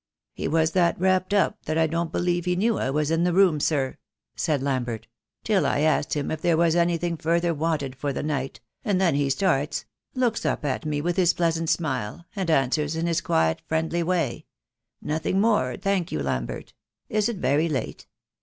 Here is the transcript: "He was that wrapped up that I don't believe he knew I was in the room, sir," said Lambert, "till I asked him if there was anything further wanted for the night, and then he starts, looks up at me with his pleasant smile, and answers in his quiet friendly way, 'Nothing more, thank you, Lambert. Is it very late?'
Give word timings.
"He 0.33 0.47
was 0.47 0.71
that 0.71 0.99
wrapped 0.99 1.31
up 1.31 1.63
that 1.67 1.77
I 1.77 1.85
don't 1.85 2.11
believe 2.11 2.45
he 2.45 2.55
knew 2.55 2.79
I 2.79 2.89
was 2.89 3.11
in 3.11 3.23
the 3.23 3.33
room, 3.33 3.59
sir," 3.59 3.99
said 4.35 4.63
Lambert, 4.63 5.05
"till 5.43 5.63
I 5.63 5.81
asked 5.81 6.15
him 6.15 6.31
if 6.31 6.41
there 6.41 6.57
was 6.57 6.75
anything 6.75 7.17
further 7.17 7.53
wanted 7.53 7.95
for 7.95 8.11
the 8.11 8.23
night, 8.23 8.61
and 8.83 8.99
then 8.99 9.13
he 9.13 9.29
starts, 9.29 9.85
looks 10.15 10.43
up 10.43 10.65
at 10.65 10.87
me 10.87 11.01
with 11.01 11.17
his 11.17 11.35
pleasant 11.35 11.69
smile, 11.69 12.25
and 12.35 12.49
answers 12.49 12.95
in 12.95 13.05
his 13.05 13.21
quiet 13.21 13.61
friendly 13.67 14.01
way, 14.01 14.47
'Nothing 15.03 15.39
more, 15.39 15.77
thank 15.77 16.11
you, 16.11 16.23
Lambert. 16.23 16.73
Is 17.07 17.29
it 17.29 17.37
very 17.37 17.69
late?' 17.69 18.07